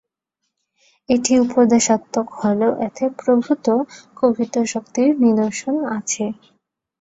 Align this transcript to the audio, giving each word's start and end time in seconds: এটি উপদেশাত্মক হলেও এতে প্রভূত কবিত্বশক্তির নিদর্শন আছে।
এটি 1.09 1.33
উপদেশাত্মক 1.45 2.27
হলেও 2.39 2.71
এতে 2.87 3.03
প্রভূত 3.19 3.65
কবিত্বশক্তির 4.17 5.09
নিদর্শন 5.23 5.75
আছে। 5.97 6.23